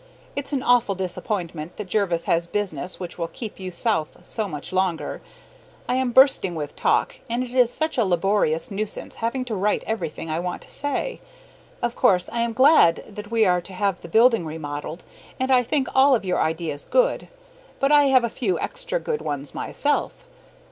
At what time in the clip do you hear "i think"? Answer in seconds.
15.51-15.87